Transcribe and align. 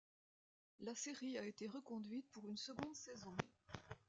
La 0.79 0.95
série 0.95 1.37
a 1.37 1.45
été 1.45 1.67
reconduite 1.67 2.27
pour 2.31 2.49
une 2.49 2.57
seconde 2.57 2.95
saison. 2.95 3.35